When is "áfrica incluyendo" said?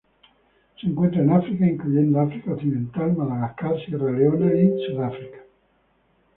1.31-2.19